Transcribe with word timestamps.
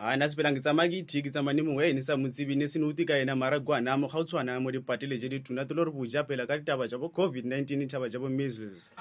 a 0.00 0.16
na 0.16 0.26
sepelang 0.30 0.54
ke 0.54 0.60
tsamaya 0.62 0.86
ke 0.88 1.02
ithee 1.02 1.22
ke 1.26 1.30
tsamane 1.30 1.58
mongwe 1.60 1.90
ene 1.90 2.02
sa 2.02 2.14
motsebi 2.14 2.54
ne 2.54 2.66
se 2.68 2.78
nouti 2.78 3.04
ka 3.04 3.18
ena 3.18 3.34
marakwana 3.34 3.98
mo 3.98 4.06
ga 4.06 4.18
o 4.18 4.22
tshwana 4.24 4.54
mo 4.60 4.70
dipatele 4.70 5.18
je 5.18 5.28
di 5.28 5.40
tuna 5.40 5.64
to 5.66 5.74
boja 5.74 6.22
pela 6.24 6.46
ka 6.46 6.56
ditaba 6.56 6.86
ja 6.86 6.98
bo 6.98 7.08
covid-19 7.08 7.66
ditaba 7.78 8.08
ja 8.08 8.18
bo 8.20 8.28
measles 8.28 8.92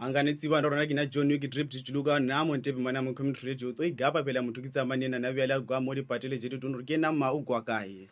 anganetsipa 0.03 0.57
andaurana 0.57 0.85
kina 0.85 1.05
john 1.05 1.31
yoki 1.31 1.47
drip 1.47 1.69
tichiluka 1.69 2.19
namo 2.19 2.57
ntepe 2.57 2.79
mani 2.79 2.97
amo 2.97 3.13
community 3.13 3.47
radio 3.47 3.71
to 3.71 3.83
igapa 3.83 4.23
pela 4.23 4.41
muthu 4.41 4.61
kitsamanena 4.61 5.17
mo 5.19 5.61
gwamoli 5.61 6.03
patele 6.03 6.37
jeti 6.37 6.57
tunuri 6.59 6.83
kenama 6.83 7.31
ugwakaye 7.33 8.07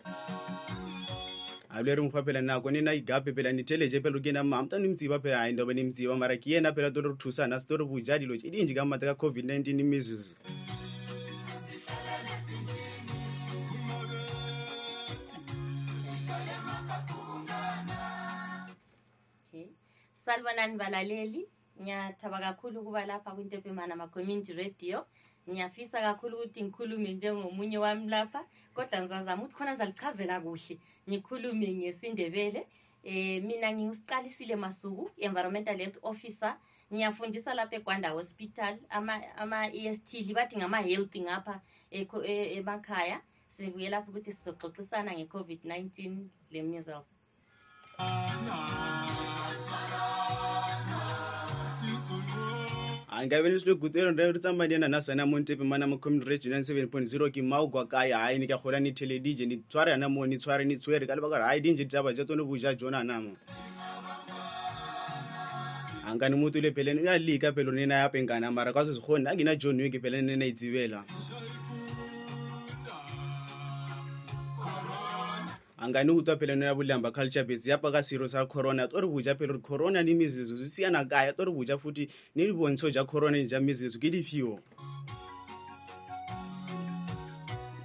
avulari 1.69 2.33
na 2.33 2.41
nako 2.41 2.71
nina 2.71 2.93
igape 2.93 3.33
pela 3.33 3.51
nitheleje 3.51 3.99
pela 4.01 4.19
na 4.31 4.41
ma 4.43 4.61
ni 4.79 4.87
mtsiba 4.87 5.19
pela 5.19 5.37
hayi 5.39 5.53
ndova 5.53 5.73
ni 5.73 5.83
mtsiba 5.83 6.15
mara 6.15 6.37
kiyena 6.37 6.71
pela 6.71 6.91
to 6.93 7.01
ri 7.01 7.13
thusa 7.17 7.45
na 7.47 7.59
to 7.59 7.75
ri 7.77 7.83
vuja 7.83 8.17
dilo 8.19 8.37
cidinji 8.39 8.73
ka 8.73 8.85
mata 8.85 9.05
ka 9.13 9.27
covid-19 9.27 9.83
measles 9.83 10.35
salvanani 20.15 20.77
balaleli 20.77 21.47
ngiyathaba 21.81 22.37
kakhulu 22.45 22.77
ukuba 22.81 23.05
lapha 23.09 23.31
kwintempimana 23.33 23.93
ma-community 23.97 24.53
radio 24.53 25.03
ngiyafisa 25.49 25.97
kakhulu 26.05 26.35
ukuthi 26.37 26.59
ngikhulume 26.63 27.09
njengomunye 27.17 27.77
wami 27.83 28.05
lapha 28.13 28.39
kodwa 28.75 28.97
ngizazama 29.01 29.41
ukuthi 29.41 29.55
khona 29.57 29.71
ngizalichazela 29.73 30.35
kuhle 30.45 30.75
ngikhulume 31.09 31.67
ngesindebele 31.81 32.61
eh 33.11 33.41
mina 33.47 33.67
ngiusiqalisile 33.73 34.55
masuku 34.65 35.03
environmental 35.27 35.77
health 35.81 35.97
officer 36.11 36.53
ngiyafundisa 36.93 37.49
lapha 37.57 37.75
eGwanda 37.79 38.09
hospital 38.17 38.73
ama 38.97 39.13
ama 39.41 39.57
EST 39.81 40.09
libathi 40.27 40.55
ngama 40.61 40.77
health 40.87 41.13
ngapha 41.25 41.55
e, 41.97 42.05
emakhaya 42.59 43.17
sibuye 43.53 43.89
lapho 43.93 44.07
ukuthi 44.11 44.31
sizoxoxisana 44.37 45.11
ngeCovid-19 45.13 46.27
le 46.53 46.61
measles 46.69 47.07
ah, 48.01 48.90
angave 53.17 53.49
nesinogutero 53.49 54.11
ndaritsamba 54.11 54.65
ndiena 54.65 54.87
nasana 54.87 55.25
montepe 55.25 55.63
mana 55.63 55.87
mucommunity 55.87 56.49
radio 56.49 56.59
97.0 56.75 57.31
kimaugwa 57.31 57.85
kaya 57.87 58.17
hayi 58.17 58.39
nikakhola 58.39 58.79
nithele 58.79 59.19
dije 59.19 59.45
nditswari 59.45 59.91
anamo 59.91 60.27
nitswari 60.27 60.65
nitswere 60.65 61.07
kale 61.07 61.21
vakari 61.21 61.43
hayi 61.43 61.61
dinje 61.61 61.83
ditava 61.83 62.13
jatone 62.13 62.41
vuzha 62.43 62.73
jona 62.75 62.99
anamo 62.99 63.37
angani 66.07 66.35
mutule 66.35 66.71
phelen 66.71 66.99
unalika 66.99 67.53
phelo 67.53 67.71
nina 67.71 67.95
yapengana 67.95 68.51
mara 68.51 68.73
kwasizikhoni 68.73 69.27
angina 69.29 69.55
john 69.55 69.81
wiki 69.81 69.99
phelenena 69.99 70.45
idzivela 70.45 71.03
e 71.19 71.20
angani 75.81 76.11
utwa 76.11 76.35
pele 76.35 76.55
no 76.55 76.65
ya 76.65 76.73
vulamba 76.73 77.11
culture 77.11 77.43
base 77.43 77.69
ya 77.69 77.77
paka 77.77 78.03
siro 78.03 78.27
sa 78.27 78.45
corona 78.45 78.87
tori 78.87 79.07
buja 79.07 79.35
pele 79.35 79.53
ri 79.53 79.59
corona 79.59 80.03
ni 80.03 80.13
mizizo 80.13 80.55
zwi 80.55 80.67
siana 80.67 81.05
kaya 81.05 81.33
tori 81.33 81.51
buja 81.51 81.77
futi 81.77 82.09
ni 82.35 82.45
ri 82.45 82.53
bonso 82.53 82.89
ja 82.89 83.03
corona 83.03 83.37
ni 83.37 83.45
ja 83.45 83.59
mizizo 83.59 83.99
ke 83.99 84.09
di 84.09 84.23
fio 84.23 84.59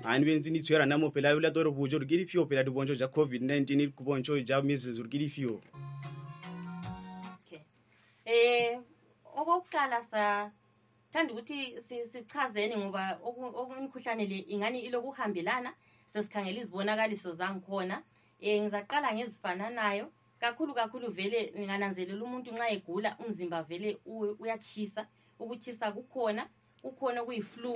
ani 0.04 0.24
benzi 0.24 0.50
ni 0.50 0.60
tshwera 0.60 0.86
na 0.86 0.98
mopela 0.98 1.32
ya 1.42 1.50
tori 1.50 1.70
buja 1.70 1.98
ri 1.98 2.06
ke 2.06 2.16
di 2.16 2.26
fio 2.26 2.44
pele 2.46 2.64
di 2.64 2.70
bonso 2.70 2.94
ja 2.94 3.08
covid 3.08 3.42
19 3.42 3.76
ni 3.76 3.88
kubonso 3.88 4.38
ja 4.40 4.60
mizizo 4.62 5.02
ri 5.02 5.08
ke 5.08 5.18
di 5.18 5.28
fio 5.30 5.60
okay 7.40 7.60
eh 8.26 8.78
okokuqala 9.24 10.02
sa 10.02 10.50
thandi 11.12 11.32
ukuthi 11.32 11.80
sichazeni 11.80 12.76
ngoba 12.76 13.18
okumkhuhlane 13.24 14.26
le 14.28 14.44
ingani 14.52 14.80
ilokuhambelana 14.84 15.72
sesikhangela 16.12 16.58
izibonakaliso 16.62 17.30
zangkhona 17.40 17.96
um 18.00 18.04
eh, 18.48 18.58
ngizaqala 18.62 19.08
ngezifananayo 19.16 20.06
kakhulu 20.42 20.72
kakhulu 20.80 21.06
vele 21.18 21.40
ningananzelela 21.58 22.22
umuntu 22.28 22.48
nxa 22.54 22.66
egula 22.76 23.10
umzimba 23.22 23.58
vele 23.68 23.90
uyatshisa 24.42 25.02
ukutshisa 25.42 25.86
kukhona 25.96 26.42
kukhona 26.84 27.18
okuyiflu 27.24 27.72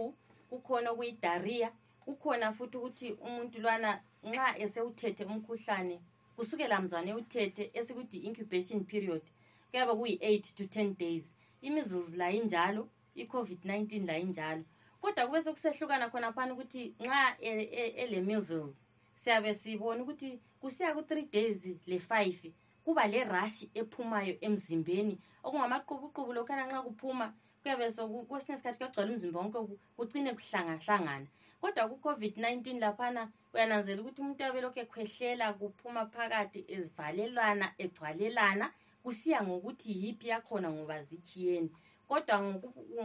kukhona 0.51 0.89
okuyidariya 0.95 1.69
kukhona 2.07 2.47
futhi 2.57 2.75
ukuthi 2.79 3.07
umuntu 3.27 3.57
lwana 3.65 3.91
nxa 4.29 4.47
esewuthethe 4.65 5.23
umkhuhlane 5.33 5.97
kusukela 6.37 6.77
mzane 6.85 7.11
uthethe 7.21 7.65
esikuthi 7.79 8.17
incubation 8.29 8.81
period 8.93 9.25
kuyabe 9.71 9.93
kuyi-eight 10.01 10.47
to 10.59 10.65
ten 10.77 10.89
days 11.05 11.25
imizilzi 11.67 12.15
layinjalo 12.21 12.83
i-covid-19 13.23 13.79
layinjalo 14.11 14.65
kodwa 15.01 15.27
kube 15.27 15.43
sekusehlukana 15.43 16.07
khona 16.13 16.29
phana 16.37 16.53
ukuthi 16.55 16.83
nxa 17.03 17.21
e, 17.41 17.51
e, 17.51 17.85
ele-missles 18.03 18.73
siyabe 19.21 19.51
sibona 19.61 20.01
ukuthi 20.03 20.29
kusiya 20.61 20.91
ku-three 20.97 21.27
days 21.35 21.61
le-five 21.91 22.43
kuba 22.85 23.05
le 23.13 23.21
rashi 23.33 23.67
ephumayo 23.81 24.35
emzimbeni 24.47 25.15
okungamaqubuqubu 25.47 26.31
lokhana 26.37 26.65
nxa 26.69 26.81
kuphuma 26.87 27.27
kuyabe 27.63 27.85
kwesinye 28.29 28.55
isikhathi 28.55 28.77
kuyagcwala 28.79 29.11
umzimba 29.13 29.39
wonke 29.43 29.59
kugcine 29.97 30.31
kuhlangahlangana 30.39 31.29
kodwa 31.61 31.83
ku-covid-19 31.91 32.67
laphana 32.85 33.23
uyananzela 33.55 34.01
ukuthi 34.03 34.19
umuntu 34.23 34.43
abe 34.47 34.59
lokhu 34.65 34.79
ekhwehlela 34.85 35.47
kuphuma 35.59 36.03
phakathi 36.15 36.61
ezivalelana 36.75 37.67
egcwalelana 37.85 38.67
kusiya 39.05 39.39
ngokuthi 39.47 39.89
yiphi 40.03 40.27
yakhona 40.33 40.69
ngoba 40.75 40.97
zithiyeni 41.09 41.69
kodwa 42.09 42.35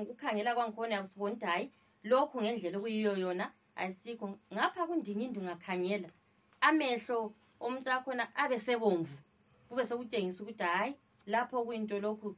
ngokukhangela 0.02 0.52
kwangikhona 0.56 0.94
yabe 0.98 1.08
sibona 1.14 1.34
ukuthi 1.36 1.46
hhayi 1.52 1.68
lokhu 2.10 2.38
ngendlela 2.42 2.78
okuyiyo 2.78 3.12
yona 3.24 3.46
asikho 3.76 4.28
ngapha 4.54 4.82
kundingindi 4.88 5.38
ungakhangela 5.40 6.10
amehlo 6.68 7.34
omuntu 7.66 7.88
wakhona 7.92 8.26
abe 8.44 8.58
sebomvu 8.66 9.16
kube 9.68 9.84
sekutshengisa 9.90 10.40
ukuthi 10.44 10.64
hhayi 10.70 10.94
lapho 11.34 11.58
kuyinto 11.66 11.96
lokhu 12.06 12.30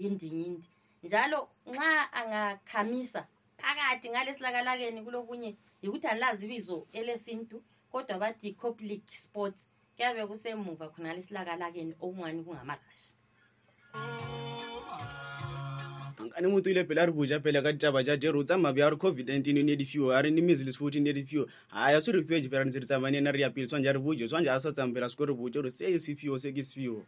yindingindi 0.00 0.68
njalo 1.04 1.40
nxa 1.70 1.88
angakhamisa 2.18 3.20
phakathi 3.60 4.06
ngalesilakalakeni 4.12 5.00
kulokunye 5.04 5.50
yikuthi 5.82 6.06
anilazi 6.08 6.42
ibizo 6.46 6.78
elesintu 6.98 7.56
kodwa 7.92 8.14
bathi 8.22 8.46
i-coplic 8.50 9.04
sports 9.24 9.60
kuyabe 9.96 10.22
kusemuva 10.30 10.86
khonale 10.92 11.18
esilakalakeni 11.22 11.92
okungani 12.02 12.40
kungama-rush 12.46 13.04
oh, 13.94 13.98
ankane 16.22 16.48
motho 16.48 16.70
ile 16.70 16.84
pele 16.84 17.00
a 17.00 17.06
re 17.06 17.12
boja 17.12 17.40
pele 17.42 17.62
ka 17.62 17.72
ditaba 17.72 18.02
ja 18.04 18.16
jero 18.16 18.38
o 18.40 18.44
tsamabe 18.44 18.80
a 18.82 18.90
re 18.90 18.96
covid-19 18.96 19.58
e 19.58 19.62
ne 19.62 19.76
difio 19.76 20.10
a 20.14 20.22
re 20.22 20.30
ne 20.30 20.40
measles 20.42 20.76
fourteen 20.78 21.02
ne 21.04 21.12
difio 21.12 21.46
aya 21.72 22.00
se 22.00 22.12
re 22.12 22.22
fio 22.22 22.40
jipera 22.40 22.64
ntse 22.64 22.78
re 22.80 22.86
tsamayne 22.86 23.18
ena 23.18 23.30
re 23.32 23.40
ya 23.40 23.50
pele 23.50 23.66
tshwanje 23.66 23.88
a 23.88 23.92
re 23.92 23.98
boje 23.98 24.26
tshwanje 24.26 24.50
a 24.50 24.60
sa 24.60 24.72
tsamapele 24.72 25.04
a 25.04 25.08
seko 25.08 25.24
re 25.26 25.34
boje 25.34 25.58
ore 25.58 25.70
se 25.70 25.84
ke 25.90 25.98
sefio 26.00 26.38
se 26.38 26.52
ke 26.52 26.62
sefio 26.62 27.02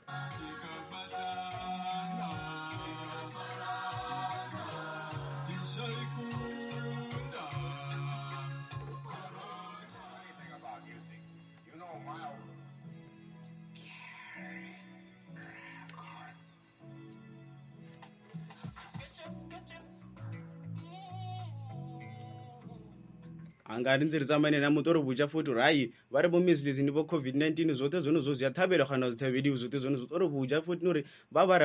hanga 23.75 23.97
rinzerisamaine 23.97 24.59
namutorobucha 24.61 25.29
futi 25.29 25.55
rai 25.55 25.93
vari 26.11 26.29
bomisilisini 26.29 26.91
vocovid-19 26.91 27.75
zvote 27.75 28.00
zvino 28.00 28.21
zvoziya 28.21 28.50
tabera 28.50 28.87
kana 28.87 29.11
zvitavediwi 29.11 29.56
zvote 29.56 29.79
zvino 29.79 29.97
zvotorobucha 29.99 30.62
futi 30.62 30.85
nori 30.85 31.05
vavari 31.32 31.65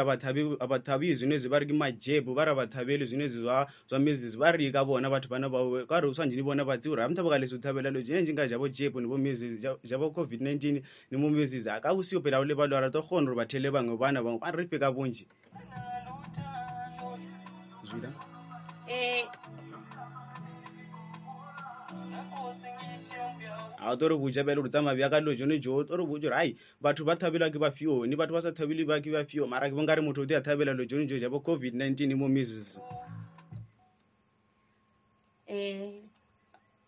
avatavii 0.60 1.16
zvinoizvi 1.16 1.50
variki 1.50 1.74
majebu 1.74 2.34
vari 2.34 2.52
avataveli 2.52 3.06
zvinoizvi 3.06 3.44
zvamisilisi 3.90 4.38
varika 4.38 4.82
vona 4.84 5.10
vatu 5.10 5.30
vana 5.32 5.48
vakari 5.50 6.14
swanjini 6.16 6.42
vona 6.42 6.64
vatsi 6.64 6.90
ura 6.90 7.08
mutavakalesi 7.10 7.56
zvitavelalo 7.56 8.02
zvinenjinga 8.02 8.48
zvavo 8.48 8.68
jebu 8.78 9.02
nivozvavo 9.02 10.08
covid-19 10.18 10.82
nimomisilisi 11.12 11.70
akausiwo 11.70 12.22
pela 12.22 12.40
ule 12.40 12.52
eh, 12.54 12.58
valwara 12.58 12.90
tohonro 12.90 13.36
vatele 13.36 13.70
vamwe 13.70 13.96
vana 13.96 14.22
vamwe 14.22 14.40
vanrifika 14.40 14.90
vunji 14.92 15.28
a 23.82 23.98
tlo 23.98 24.08
re 24.10 24.18
botja 24.18 24.44
bjale 24.44 24.56
gore 24.56 24.70
tsamaya 24.70 24.96
bjaka 24.96 25.20
lo 25.20 25.34
jone 25.36 25.60
jo 25.62 25.84
tlo 25.84 25.98
re 25.98 26.06
botja 26.06 26.30
gore 26.30 26.36
ai 26.38 26.56
batho 26.82 27.06
ba 27.06 27.16
thabelwa 27.16 27.50
ke 27.52 27.60
bafione 27.60 28.16
batho 28.16 28.34
ba 28.34 28.42
sa 28.42 28.52
thabele 28.52 28.86
ba 28.88 29.02
ke 29.02 29.12
bafio 29.12 29.48
mara 29.48 29.70
ke 29.70 29.76
bonka 29.76 29.96
re 29.96 30.02
motho 30.02 30.22
o 30.22 30.26
te 30.26 30.36
a 30.36 30.42
thabela 30.42 30.74
lo 30.76 30.86
jone 30.86 31.06
jo 31.08 31.18
ja 31.18 31.30
bo 31.30 31.40
covid-19 31.40 32.16
mo 32.16 32.28
measles 32.28 32.80
um 35.48 35.96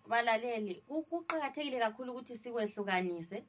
balaleli 0.09 0.83
kuqakathekile 0.87 1.79
kakhulu 1.79 2.11
ukuthi 2.11 2.35
sikwehlukanise 2.37 3.43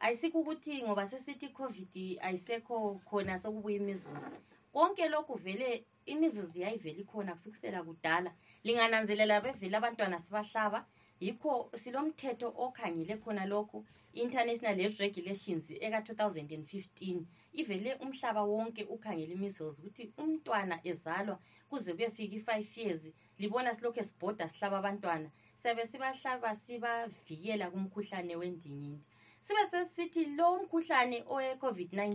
ayisikho 0.00 0.38
ukuthi 0.38 0.82
ngoba 0.82 1.06
sesithi 1.06 1.46
i-covid 1.46 1.88
ayisekho 2.22 3.00
khona 3.04 3.38
sokubuya 3.38 3.76
imizuzu 3.76 4.30
konke 4.72 5.08
lokhu 5.10 5.34
vele 5.34 5.82
imizuzu 6.06 6.60
yayivele 6.62 7.02
ikhona 7.02 7.34
kusukisela 7.34 7.82
kudala 7.82 8.30
lingananzelela 8.64 9.40
bevele 9.40 9.76
abantwana 9.76 10.18
sibahlaba 10.18 10.86
yikho 11.24 11.52
silomthetho 11.82 12.48
okhangele 12.64 13.14
khona 13.22 13.44
lokhu 13.52 13.78
international 14.24 14.76
health 14.82 14.98
regulations 15.06 15.64
eka-2015 15.70 17.22
ivele 17.60 17.90
umhlaba 18.04 18.42
wonke 18.52 18.82
ukhangele 18.94 19.32
imeasles 19.36 19.76
ukuthi 19.78 20.04
umntwana 20.22 20.76
ezalwa 20.90 21.36
kuze 21.70 21.90
kuyafika 21.96 22.34
i-five 22.38 22.70
years 22.82 23.02
libona 23.40 23.70
silokhu 23.76 23.98
esibhoda 24.04 24.44
sihlaba 24.52 24.76
abantwana 24.80 25.28
siyabe 25.60 25.82
sibahlaba 25.92 26.50
sibavikela 26.64 27.66
kumkhuhlane 27.72 28.34
wendingindi 28.40 29.00
sibe 29.44 29.62
sesisithi 29.72 30.22
lo 30.38 30.46
mkhuhlane 30.62 31.18
owe-covid-19 31.34 32.12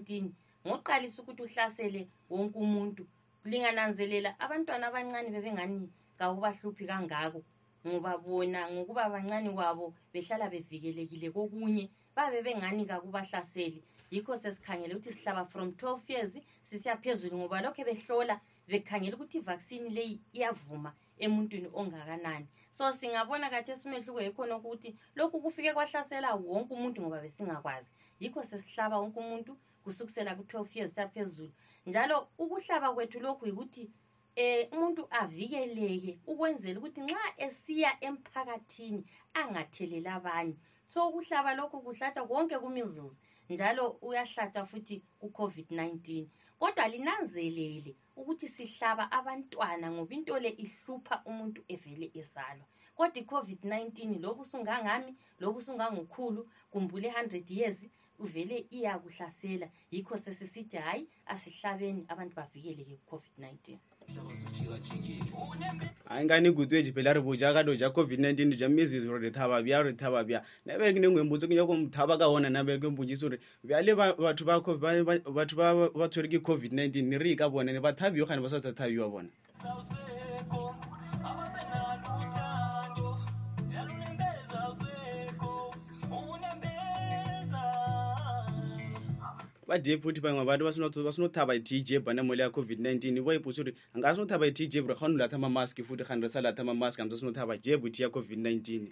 ngoqalisa 0.67 1.17
ukuthi 1.21 1.41
uhlasele 1.47 2.01
wonke 2.33 2.57
umuntu 2.65 3.03
lingananzelela 3.50 4.29
abantwana 4.44 4.83
abancane 4.89 5.27
bebengani 5.35 5.77
kawubahluphi 6.19 6.83
kangako 6.91 7.41
ngoba 7.87 8.11
bona 8.25 8.61
ngokuba 8.71 9.03
bancane 9.13 9.49
kwabo 9.57 9.85
behlala 10.13 10.45
bevikelekile 10.53 11.27
kokunye 11.35 11.85
babe 12.15 12.39
bengani 12.45 12.83
kakubahlaseli 12.89 13.79
yikho 14.13 14.33
sesikhangele 14.43 14.93
ukuthi 14.95 15.11
sihlaba 15.15 15.43
from 15.51 15.67
12 15.79 15.99
years 16.11 16.33
sisiya 16.69 16.93
phezulu 17.01 17.35
ngoba 17.39 17.57
lokho 17.63 17.81
behlola 17.87 18.35
bekhangela 18.71 19.15
ukuthi 19.15 19.37
ivaccine 19.39 19.87
leyi 19.97 20.15
iyavuma 20.37 20.91
emuntwini 21.23 21.69
ongakanani 21.79 22.45
so 22.77 22.85
singabona 22.99 23.47
kathi 23.53 23.69
esumehluko 23.73 24.19
yikhona 24.25 24.53
ukuthi 24.59 24.89
lokhu 25.17 25.37
kufike 25.45 25.71
kwahlasela 25.75 26.29
wonke 26.45 26.71
umuntu 26.77 26.97
ngoba 27.01 27.21
besingakwazi 27.25 27.89
yikho 28.21 28.39
sesihlaba 28.49 28.95
wonke 29.01 29.17
umuntu 29.23 29.51
kusukisela 29.83 30.31
ku-12 30.37 30.71
years 30.77 30.91
siyaphezulu 30.95 31.51
njalo 31.89 32.15
ukuhlaba 32.43 32.87
kwethu 32.95 33.17
lokhu 33.25 33.43
yikuthi 33.49 33.83
eh 34.44 34.65
umuntu 34.74 35.01
avikeleke 35.21 36.12
ukwenzela 36.31 36.75
ukuthi 36.80 37.01
nxa 37.06 37.24
esiya 37.45 37.91
emphakathini 38.07 39.01
angathelela 39.41 40.09
abanye 40.18 40.56
so 40.91 40.97
ukuhlaba 41.09 41.51
lokhu 41.59 41.77
kuhlatshwa 41.86 42.24
konke 42.31 42.56
kumizizi 42.63 43.18
njalo 43.51 43.83
uyahlatshwa 44.07 44.63
futhi 44.71 44.95
ku-covid-19 45.19 46.00
kodwa 46.59 46.86
linanzelele 46.94 47.91
ukuthi 48.19 48.47
sihlaba 48.56 49.03
abantwana 49.18 49.86
ngoba 49.94 50.13
into 50.18 50.33
le 50.44 50.50
ihlupha 50.65 51.15
umuntu 51.30 51.59
evele 51.74 52.07
ezalwa 52.19 52.65
kodwa 52.97 53.18
i-covid-19 53.21 53.97
lobu 54.24 54.44
sungangami 54.50 55.12
lobu 55.41 55.59
sungangukhulu 55.65 56.41
kumbe 56.71 56.91
ule-100 56.97 57.33
years 57.57 57.80
uvele 58.19 58.66
iyakuhlasela 58.69 59.68
yikho 59.92 60.18
sesisithi 60.18 60.77
hayi 60.77 61.07
asihlabeni 61.25 62.06
abantu 62.07 62.36
bavikeleke 62.36 62.95
ku-covid-19 63.06 63.77
hayi 66.06 66.25
ngani 66.25 66.51
gutu 66.51 66.75
eji 66.75 66.92
phela 66.92 67.13
ribojakado 67.13 67.75
ja 67.75 67.88
covid-19 67.88 68.56
ja 68.60 68.69
mizizo 68.69 69.18
rithaba 69.18 69.62
bya 69.62 69.83
rithaba 69.83 70.24
bya 70.24 70.39
navekinengwembuzo 70.66 71.48
kunyako 71.48 71.74
mthaba 71.75 72.18
ka 72.18 72.27
wona 72.27 72.50
navekembunjisa 72.50 73.25
uri 73.25 73.38
vyale 73.63 73.94
vathu 73.94 74.44
vavathu 74.45 75.89
va 75.95 76.06
tshwereki 76.12 76.38
covid-19 76.39 77.04
ni 77.10 77.18
ri 77.18 77.36
ka 77.36 77.48
vona 77.50 77.72
ni 77.72 77.80
vathaviwo 77.80 78.25
khani 78.27 78.42
va 78.44 78.50
sasa 78.50 78.72
thaviwa 78.75 79.07
vona 79.07 79.30
vadheputi 89.69 90.21
vamwe 90.21 90.44
vatu 90.45 91.04
vasinotava 91.04 91.56
itj 91.56 91.98
banamali 92.00 92.42
yacovid-19 92.42 93.18
ivoipusuri 93.18 93.74
hanga 93.94 94.10
asinotava 94.10 94.48
itj 94.48 94.75
ura 94.80 94.95
hanulata 94.95 95.38
mamaski 95.38 95.83
futi 95.83 96.04
hanrisalata 96.04 96.63
mamaski 96.63 97.01
hanza 97.01 97.18
sinotava 97.18 97.57
jebu 97.57 97.88
iti 97.88 98.04
ya 98.04 98.10
covid-19 98.10 98.88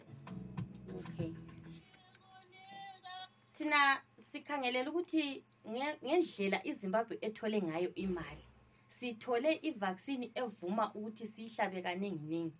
thina 3.53 4.01
sikhangelela 4.17 4.89
ukuthi 4.89 5.43
ngendlela 5.69 6.65
izimbabwe 6.67 7.17
ethole 7.21 7.61
ngayo 7.61 7.89
imali 7.95 8.43
sithole 8.97 9.51
ivaccini 9.69 10.31
evuma 10.41 10.85
ukuthi 10.97 11.25
siyihlabe 11.27 11.81
kaninginingi 11.81 12.53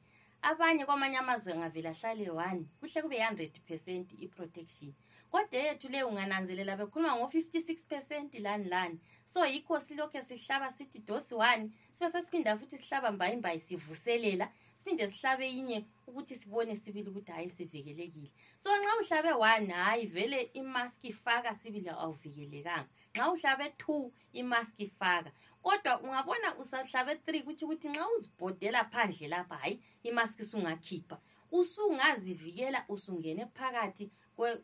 abanye 0.52 0.86
kwamanye 0.86 1.18
amazwe 1.20 1.52
angavela 1.54 1.92
hlale 2.00 2.26
one 2.32 2.62
kuhle 2.80 3.02
kube 3.04 3.16
i-hundred 3.20 3.54
percent 3.68 4.08
i-protection 4.26 4.94
kodwa 5.32 5.60
eyethu 5.60 5.88
leyo 5.92 6.08
ungananzelela 6.08 6.80
bekhuluma 6.80 7.18
ngo-fifty 7.20 7.60
six 7.68 7.78
percent 7.92 8.32
lani 8.46 8.68
lani 8.74 8.98
so 9.26 9.44
yikho 9.46 9.80
silokhu 9.86 10.20
sihlaba 10.28 10.70
sithi 10.78 11.00
dosi 11.00 11.34
one 11.36 11.70
sibe 11.92 12.12
sesiphinda 12.12 12.58
futhi 12.58 12.78
sihlaba 12.78 13.12
mbayimbayi 13.12 13.60
sivuselela 13.60 14.48
siphinde 14.78 15.08
sihlabe 15.12 15.48
inye 15.50 15.86
ukuthi 16.08 16.36
sibone 16.36 16.76
sibili 16.76 17.10
ukuthi 17.10 17.32
hhayi 17.32 17.50
sivikelekile 17.50 18.32
so 18.56 18.70
nxa 18.78 18.92
uhlabe 19.02 19.32
one 19.32 19.74
hhayi 19.74 20.06
vele 20.08 20.40
imaski 20.54 21.08
ifaka 21.12 21.52
sibili 21.56 21.90
awuvikelekanga 21.90 22.88
nxa 23.18 23.32
uhlabe 23.36 23.68
two 23.82 24.00
imaski 24.42 24.86
faka 25.00 25.30
kodwa 25.64 25.94
ungabona 26.06 26.50
usahlabe 26.62 27.14
three 27.26 27.42
kutho 27.46 27.64
ukuthi 27.66 27.88
nxa 27.94 28.04
uzibhodela 28.16 28.82
phandle 28.92 29.28
lapha 29.34 29.56
hhayi 29.62 29.76
imaski 30.10 30.44
sungakhipha 30.52 31.16
usungazivikela 31.60 32.80
usungene 32.94 33.44
phakathi 33.58 34.06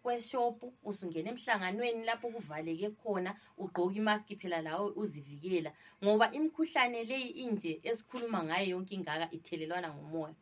kweshopu 0.04 0.66
kwe 0.72 0.80
usungene 0.92 1.28
emhlanganweni 1.34 2.02
lapho 2.10 2.28
kuvaleke 2.36 2.88
khona 3.02 3.32
ugqoke 3.64 3.96
imaski 4.02 4.34
phela 4.42 4.60
lawo 4.68 4.86
uzivikela 5.02 5.72
ngoba 6.04 6.26
imikhuhlane 6.38 7.00
leyi 7.10 7.30
inje 7.46 7.72
esikhuluma 7.90 8.40
ngayo 8.48 8.66
yonke 8.74 8.94
ingaka 9.00 9.26
ithelelwana 9.38 9.90
ngomoya 9.98 10.36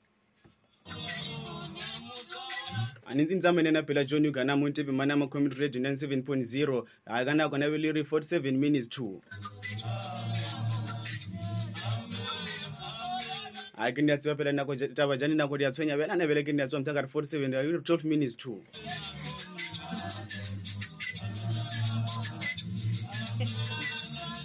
hanhinzi 3.11 3.35
ndzama 3.35 3.61
nena 3.61 3.83
phela 3.83 4.05
john 4.07 4.25
ugana 4.27 4.55
munti 4.55 4.83
pimana 4.83 5.15
macommit 5.15 5.57
radio 5.57 5.81
97.0 5.81 6.83
hakanako 7.05 7.57
na 7.57 7.69
veleri 7.69 8.03
47 8.03 8.51
minutes 8.51 8.87
2 8.87 9.19
hake 13.77 14.01
ndiyatsiva 14.01 14.35
phela 14.35 14.51
nako 14.51 14.75
tava 14.75 15.17
jani 15.17 15.35
nako 15.35 15.55
ndiyatshwenya 15.55 15.97
vela 15.97 16.15
na 16.15 16.27
veleke 16.27 16.53
ndiyatswa 16.53 16.79
mthangari 16.79 17.07
47 17.07 17.55
ayiri 17.57 17.77
12 17.77 18.07
minutes 18.07 18.35
2 18.35 18.57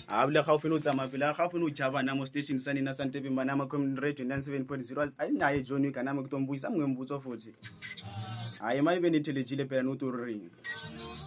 a 0.09 0.27
bula 0.27 0.43
ga 0.43 0.53
o 0.53 0.59
fele 0.59 0.75
o 0.77 0.79
tsamaya 0.81 1.09
pele 1.11 1.25
ga 1.37 1.45
o 1.45 1.49
fele 1.51 1.65
o 1.65 1.69
ja 1.75 1.91
bana 1.91 2.15
mo 2.15 2.25
station 2.27 2.59
sa 2.59 2.73
nena 2.73 2.91
santepeng 2.93 3.35
bana 3.35 3.57
macommuni 3.57 4.01
radio 4.03 4.25
nine 4.27 4.43
seven 4.43 4.65
point 4.65 4.83
zero 4.83 5.03
a 5.19 5.27
nnaye 5.27 5.63
john 5.67 5.85
e 5.85 5.89
o 5.89 5.93
kanama 5.93 6.23
ke 6.25 6.29
tomboisa 6.29 6.71
mongwe 6.71 6.87
mbotso 6.93 7.21
futhi 7.21 7.53
a 8.61 8.75
ye 8.75 8.81
maebene 8.83 9.21
thelejile 9.23 9.65
pelane 9.69 9.91
o 9.93 9.97
toro 9.97 10.19
e 10.27 10.33
e 10.33 10.37
reng 10.41 11.26